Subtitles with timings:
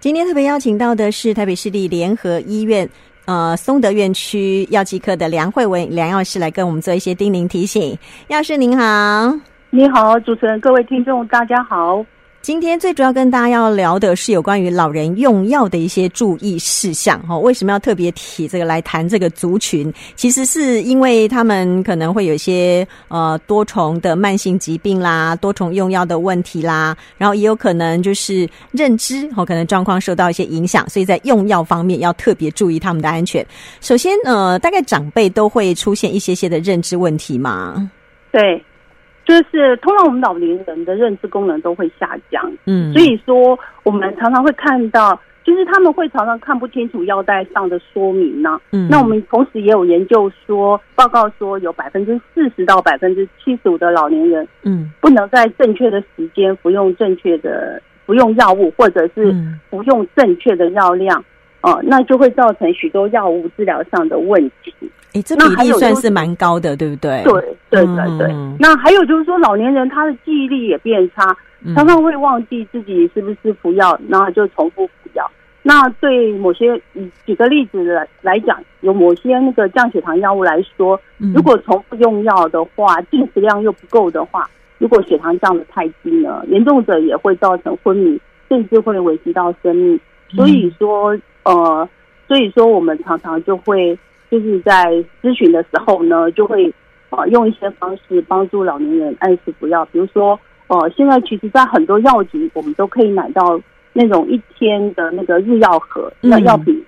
[0.00, 2.88] 今天特别邀请到的是台北市立联合医院
[3.24, 7.98] 呃松德院区药剂科的梁慧文梁药师来跟我们做一些叮咛提醒。
[8.28, 9.34] 药师您好，
[9.70, 12.06] 你好，主持人，各位听众，大家好。
[12.40, 17.36] 今天最主要跟大家要聊的是有关于老人用药的一些注意事项哈。
[17.36, 19.92] 为什么要特别提这个来谈这个族群？
[20.16, 33.44] 其实是因为他们可能会有一些呃多重的慢性疾病啦，多重用药的问题啦，然后也有可能就是认知哦，可能状况受到一些影响，所以在用药方面要特别注意他们的安全。
[33.82, 37.90] 首先呃，大概长辈都会出现一些些的认知问题嘛？
[38.32, 38.64] 对。
[39.28, 48.60] 就是通常我们老年人的认知功能都会下降，嗯，所以说我们常常会看到，就是他们会常常看不清楚腰带上的说明呢、啊。
[48.72, 59.34] 嗯，那我们同时也有研究说，报告说有百分之四十到百分之七十五的老年人，嗯，不能在正确的时间服用正确的服用药物，或者是
[59.68, 61.22] 服用正确的药量，
[61.62, 64.72] 呃，那就会造成许多药物治疗上的问题。
[65.12, 67.22] 诶，这比例算是蛮高的，对不对？
[67.24, 67.32] 对
[67.70, 68.34] 对对对。
[68.58, 71.36] 那还有就是说，老年人他的记忆力也变差，
[71.74, 75.30] 常常会忘记自己是不是服药，然后就重复服药。
[75.62, 76.80] 那对某些，
[77.26, 80.98] 举个例子来来讲，有某些那个降血糖药物来说，
[81.34, 89.98] 如果重复用药的话，进食量又不够的话，如果血糖降的太低呢，严重者也会造成昏迷，甚至会危及到生命。
[90.28, 91.88] 所以说，呃，
[92.26, 93.98] 所以说我们常常就会。
[94.30, 96.70] 就是在咨询的时候呢，就会
[97.08, 99.82] 啊用一些方式帮助老年人按时服药。
[99.86, 103.58] 比如说，呃，现在其实，在很多药局，我们都可以买到
[103.94, 106.78] 那种一天的那个日药盒，那药品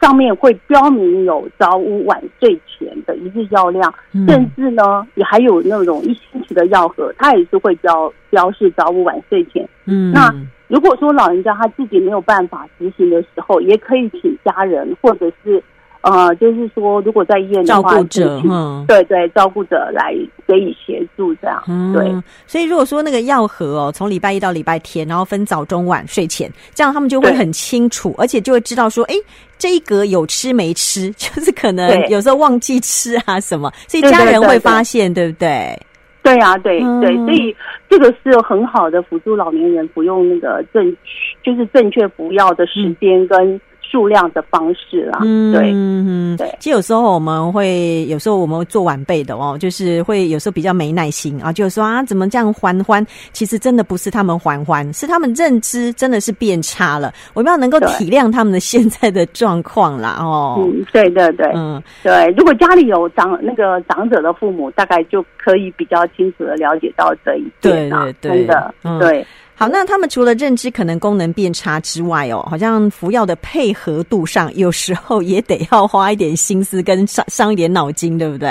[0.00, 3.94] 上面会标明有早午晚睡前的一日药量，
[4.26, 9.64] 甚至呢，也还有那种一星期的药盒，它也是会标标示早午晚睡前。
[9.84, 10.34] 嗯，那
[10.68, 15.62] 如果说老人家他自己没有办法执行的时候，也可以请家人或者是。
[16.00, 20.14] 呃，就是说，如果在医院的话，照顾者，嗯，对对，照顾者来
[20.46, 22.08] 给予协助，这样，嗯，对。
[22.46, 29.14] 所以，如果说那个药盒哦，从礼拜一到礼拜天，然后分早中晚睡前，这样他们就会很清楚，而且就会知道说，哎，
[29.58, 35.87] 这一格有吃没吃， 就是可能有时候忘记吃啊什么，所以家人会发现，对，对，对，对，对不对？
[36.34, 37.56] 对啊，对对，所以
[37.88, 40.96] 这个是很好的辅助老年人服用那个正，
[41.42, 43.60] 就是正确服药的时间跟。
[43.88, 46.46] 嗯数量的方式啦，嗯，对，嗯对。
[46.60, 53.06] 其实有时候我们会，有时候我们做晚辈的哦，就是会有时候比较没耐心啊，就是说啊，怎么这样还还？
[53.32, 57.12] 其实真的不是他们还还，是他们认知真的是变差了。
[57.32, 62.26] 我们要能够体谅他们的现在的状况啦，哦，嗯，对对对，嗯，对。
[62.36, 69.26] 如果家里有长那个长者的父母，大概就可以比较清楚的了解到这一点啊，对对对，真的，嗯、对。
[69.60, 78.48] 好，那他们除了认知可能功能变差之外哦，好像服药的配合度上，有时候也得要花一点心思跟伤伤一点脑筋，对不对？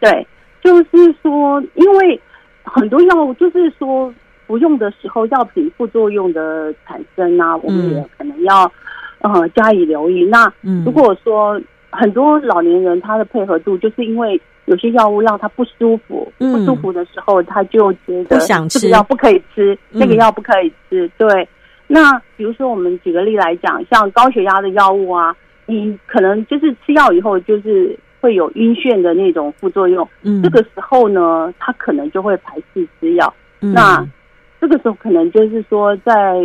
[0.00, 0.26] 对，
[0.64, 2.18] 就是说，因为
[2.64, 4.10] 很多药物就是说
[4.46, 8.72] 服用的时候，药品副作用的产生啊，我们也可能要
[9.18, 10.24] 呃加以留意。
[10.24, 10.50] 那
[10.82, 11.60] 如果说
[11.92, 14.40] 很多老年人他的配合度，就是因为。
[14.66, 18.38] 有些药物让他不舒服，不舒服的时候，他就觉得
[18.68, 21.10] 这个药不可以吃，那个药不可以吃。
[21.18, 21.48] 对，
[21.88, 25.34] 那比如说我们举个例来讲，像高血压的药物啊，
[25.66, 30.08] 你可能就是吃药以后就是会有晕眩的那种副作用。
[30.22, 33.34] 嗯，这个时候呢，他可能就会排斥吃药。
[33.62, 34.06] 嗯那
[34.60, 36.40] 这个时候可能就是说，在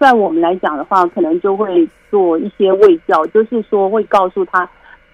[0.00, 4.68] 在我们来讲的话，可能就会做一些胃教，就是说会告诉他。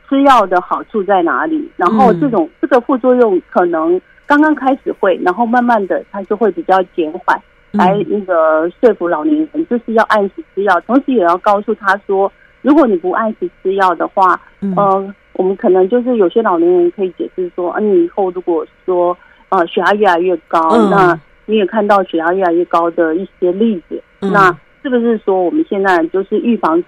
[0.08, 1.70] 吃药的好处在哪里？
[1.76, 7.38] 然后这种这个副作用可能刚刚开始会，然后慢慢的它就会比较减缓，
[7.72, 12.30] 来那个说服老年人就是要按时吃药，同时也要告诉他说，
[12.62, 19.16] 如果你不按时吃药的话，嗯、呃，我们可能就是有些老年人可以解释说，啊，你以后如果说
[19.50, 24.50] 呃血压越来越高，嗯、那你也看到血压越来越高的一些例子，嗯、那
[24.82, 26.82] 是不是说我们现在就是预防，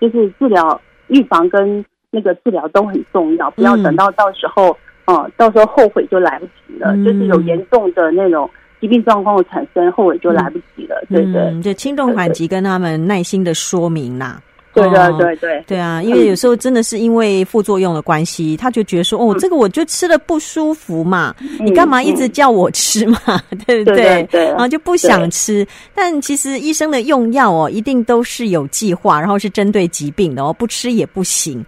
[0.00, 1.84] 就是治疗预防跟
[2.16, 4.74] 那个治疗都很重要，不要等到到时候，
[5.04, 6.92] 呃，到时候后悔就来不及了。
[6.94, 8.48] 嗯、就是有严重的那种
[8.80, 11.42] 疾病状况的产生，后悔就来不及了，对对？
[11.42, 14.40] 嗯、就轻重缓急跟他们耐心的说明啦。
[14.76, 16.02] 对对对对对啊！
[16.02, 23.18] 因为有时候真的是因为副作用的关系，嗯、他就觉得说：“哦，这个我就吃了不舒服嘛，嗯、你干嘛一直叫我吃嘛？
[23.26, 25.66] 嗯、 对不对？”对，对，对，然后就不想吃。
[25.94, 31.64] 但其实医生的用药哦，一定都是有计划，然后是针对疾病的哦，不吃也不行。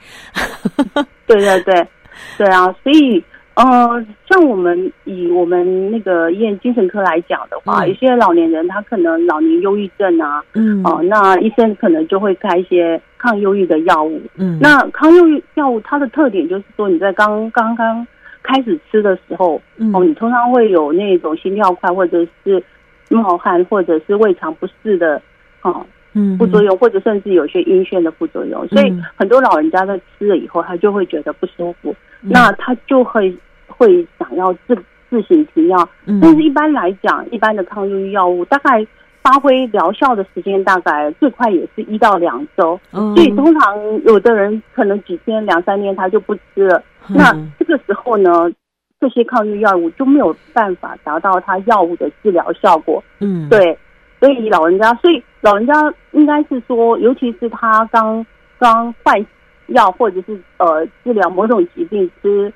[1.27, 1.87] 对对对，
[2.37, 2.67] 对啊！
[2.83, 3.25] 所以
[3.59, 14.23] 呃，像我们以我们那个医院精神科来讲的话，嗯、有些老年人他可能老年忧郁症啊，嗯，哦、呃，那医生可能就会开一些抗忧郁的药物。
[14.37, 18.07] 嗯，那抗忧郁药物它的特点就是说，你在刚刚刚
[18.45, 22.63] 开始吃的时候，嗯、哦，你通常会有那种心跳快，或者是
[23.11, 25.21] 冒汗，或者是胃肠不适的，
[25.63, 28.65] 哦，嗯，副作用，或者甚至有些晕眩的副作用。
[28.69, 33.37] 所以很多老人家在吃了以后，他就会觉得不舒服，嗯、那他就会。
[33.79, 34.77] 会想要自
[35.09, 35.89] 自行停药，
[36.21, 38.87] 但是一般来讲，一般的抗忧郁药物大概
[39.23, 46.83] 发挥疗效的时间大概最快也是一到两周，所以通常有的人可能几天两三天他就不吃了。
[47.09, 48.31] 那这个时候呢，
[49.01, 53.03] 这些抗忧郁药物就没有办法达到他药物的治疗效果。
[53.21, 53.79] 嗯，对，
[54.21, 55.73] 所以老人家，所以老人家
[56.11, 58.25] 应该是说，尤其是他刚
[58.59, 59.25] 刚换
[59.69, 62.53] 药或者是呃治疗某种疾病吃。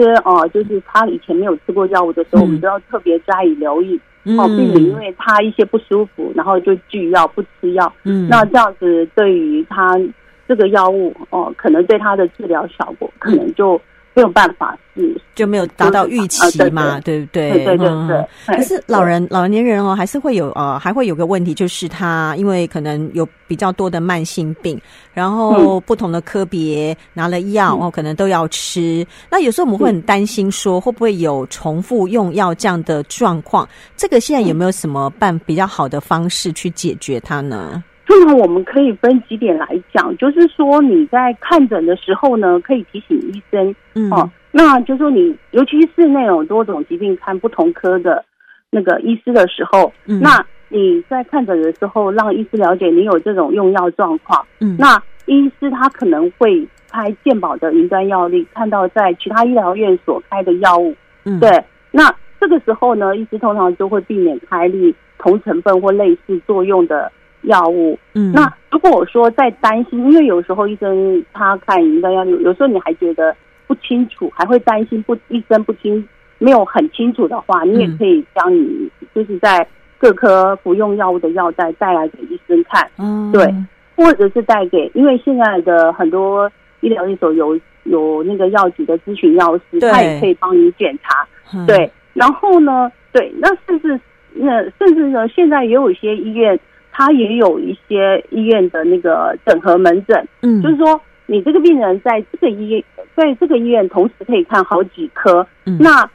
[0.00, 3.98] 些哦，就是他以前没有吃过药物的时候，嗯、我们都要特别加以留意
[4.38, 7.92] 哦，避免因为他一些不舒服，然后就拒药不吃药。
[8.04, 9.98] 嗯，那这样子对于他
[10.46, 13.80] 这个药物哦，可能对他的治疗效果可能就。
[14.16, 16.40] 没有办法，是就没有达到预期
[16.70, 17.50] 嘛，对不对？
[17.50, 18.26] 对对对对。
[18.46, 24.80] 可是老人老年人哦，还是会有呃，还会有个问题，就是他因为可能有比较多的慢性病，
[25.12, 29.06] 然后不同的科别拿了药哦，可能都要吃。
[29.28, 33.68] 那有时候我们会很担心，说会不会有重复用药这样的状况？
[33.98, 37.84] 这个现在有没有什么办比较好的方式去解决它呢？
[38.06, 48.24] 通常我们可以分几点来讲，就是说你在看诊的时候呢，可以提醒医生，嗯，哦，那就是说你尤其是那种多种疾病看不同科的
[48.70, 60.94] 那个医师的时候，嗯，那你在看诊的时候，让医师了解你有这种用药状况，嗯，那医师他可能会开健保的云端药历，看到在其他医疗院所开的药物，
[61.24, 61.50] 嗯，对，
[61.90, 67.10] 那这个时候呢，医师通常就会避免开立同成分或类似作用的。
[67.46, 73.34] 药物，嗯，那如果我说在担心，因为有时候医生他看一个药物，有时候你还觉得
[73.66, 76.06] 不清楚，还会担心不医生不清
[76.38, 79.66] 没有很清楚的话，你也可以将你就是在
[79.96, 83.54] 各科服用药物的药袋带来给医生看，嗯，对，
[83.94, 86.50] 或者是带给，因为现在的很多
[86.80, 94.00] 医疗院所有有那个药局的咨询药师，他也可以帮你检查，嗯、对，然后呢，对，那甚至
[94.32, 96.58] 那甚至呢，现在也有一些医院。
[96.98, 102.82] 他也有一些医院的那个整合门诊，嗯，就是说你这个病人在这个医院，
[103.14, 105.46] 在这个医院同时可以看好几科。
[105.66, 106.08] 嗯，那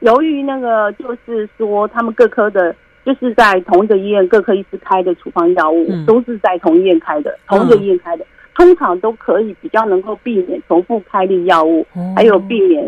[0.00, 2.76] 由于那个就是说他们各科的，
[3.06, 8.26] 就是在同一个医院各科医师开的处方药物，嗯，都是在同医院开的，同一个医院开的，
[8.58, 12.84] 通常都可以比较能够避免重复开立药物，还有避免。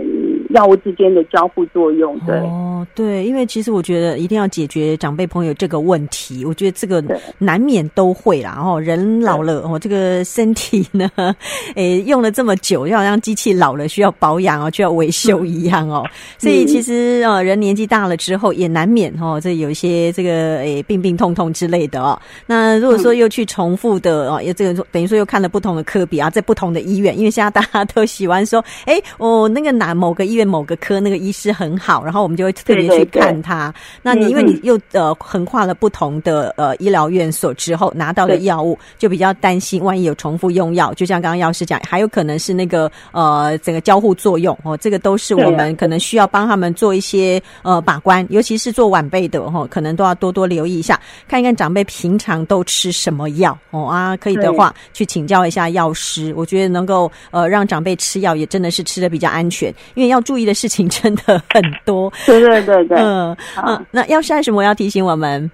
[0.50, 7.00] 药物之间的交互作用，对哦，对，因为其实我觉得一定要解决长辈朋友这个问题，我觉得这个
[7.38, 8.58] 难免都会啦。
[8.60, 11.08] 哦人老了哦，这个身体呢，
[11.76, 16.04] 诶，用了这么久，就好像机器老了需要保养哦，需要维修一样哦。
[16.36, 22.20] 所以其实哦，人年纪大了之后也难免哦，这有一些这个诶病病痛痛之类的哦。
[22.46, 30.40] 那如果说又去重复的哦，也这个等于说又看了不同的科比啊，在不同的医院，因为现在大家都喜欢说，哎，我那个哪某个医院。
[30.50, 33.72] 某个科那个医师很好，然后我们就会特别去看他。
[34.02, 60.18] 那你因为你又呃横跨了不同的呃医疗院所之后拿到的药物，就比较担心万一有重复用药，就像刚刚药师讲，还有可能是那个呃整个交互作用哦，这个都是我们可能需要帮他们做一些呃把关，尤其是做晚辈的哦，可能都要多多留意一下，看一看长辈平常都吃什么药哦啊，可以的话去请教一下药师，我觉得能够呃让长辈吃药也真的是吃的比较安全，因为要。
[60.30, 65.50] 注意的事情真的很多， 对对对对，嗯嗯，那药师还有什么要提醒我们？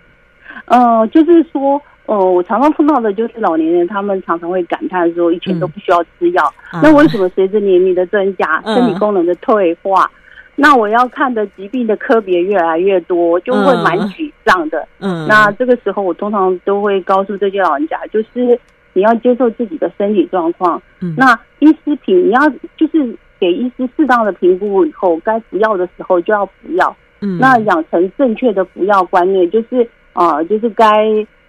[0.67, 10.11] 呃，就是说，呃，我常常碰到的就是老年人，他们常常会感叹说，以前都不需要吃药，嗯、那为什么随着年龄的增加，嗯、身体功能的退化，
[10.57, 14.87] 那我要看的疾病的科别越来越多，就会蛮沮丧的。
[14.99, 18.59] 嗯，那这个时候我通常都会告诉这些老人家，就是
[18.97, 20.83] 你要接受自己的身体状况。
[21.01, 22.41] 嗯，那医师评你要
[22.77, 23.17] 就是。
[23.39, 26.97] 给医师适当的评估以后，该服药的时候就要服药。
[27.21, 30.87] 嗯，那养成正确的服药观念，就是啊、呃，就是该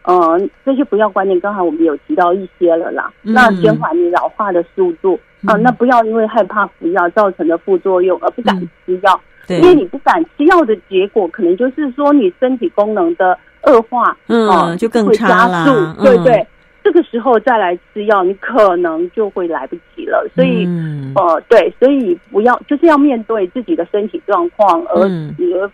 [0.04, 3.10] 呃这些服药观念，刚才我们有提到一些了啦。
[3.24, 9.22] 嗯、那减缓你老化的速度啊、呃，那不要因为害怕服药造成的副作用而不敢吃药。
[9.48, 15.96] 因为你不敢吃药的结果，可能就是说你身体功能的恶化，嗯，呃、就更差了。
[16.04, 16.46] 对对。
[16.88, 20.26] 这个时候再来吃药，你可能就会来不及了。
[20.34, 25.70] 所以，嗯、呃，对，所以不要就是要面对自己的身体状况，而而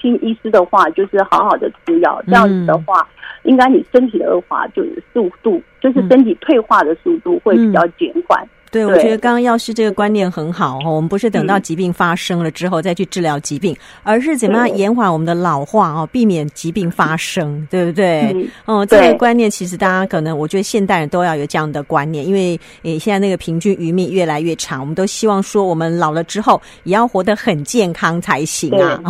[0.00, 2.20] 听医师的话，就是好好的吃药。
[2.26, 3.02] 这样子的话，
[3.44, 8.42] 嗯、应该你身体的恶化就是速度，就是身体退化的速度会比较减缓。
[8.42, 10.94] 嗯对，我觉得刚刚药师这个观念很好哦。
[10.94, 18.34] 我们不是等到疾病发生了之后再去治疗疾病，而是怎么样延缓我们的老化哦，避免疾病发生，对不对？
[18.64, 29.00] 哦，这个观念其实大家可能，我觉得现代人都要有这样的观念，因为诶，现在那个平均余命越来越长，我们都希望说我们老了之后也要活得很健康才行啊。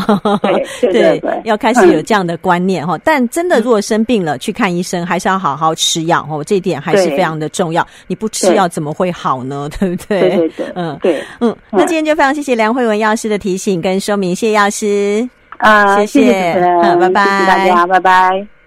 [0.81, 2.97] 对 对对，要开始有这样的观念哈。
[2.99, 7.87] 但真的如果生病了去看医生，还是要好好吃药哦，这一点还是非常的重要。
[8.07, 9.48] 你不吃药怎么会好呢？
[9.78, 10.21] 对不对？
[10.21, 15.28] 对对对，嗯对，嗯，那今天就非常谢谢梁慧文药师的提醒跟说明，谢谢药师。
[15.59, 18.58] 啊，谢谢，谢谢，嗯，拜拜，谢谢大家，拜拜。